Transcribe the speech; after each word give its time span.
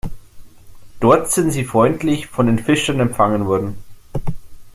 Dort 0.99 1.31
sind 1.31 1.51
sie 1.51 1.63
freundlich 1.63 2.25
von 2.25 2.47
den 2.47 2.57
Fischern 2.57 2.99
empfangen 2.99 3.45
worden. 3.45 3.77